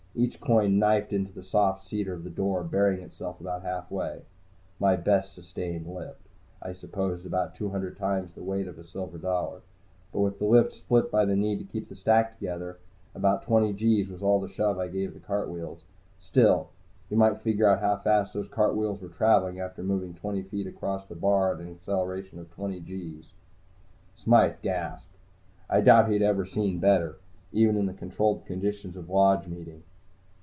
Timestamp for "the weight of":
8.33-8.77